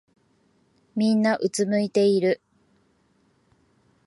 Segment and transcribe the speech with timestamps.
[0.95, 2.41] みんなうつむいてる。